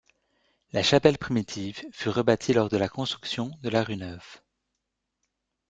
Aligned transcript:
La 0.73 0.81
chapelle 0.81 1.19
primitive 1.19 1.83
fut 1.91 2.09
rebâtie 2.09 2.53
lors 2.53 2.69
de 2.69 2.77
la 2.77 2.89
construction 2.89 3.51
de 3.61 3.69
la 3.69 3.83
rue 3.83 3.97
Neuve. 3.97 4.41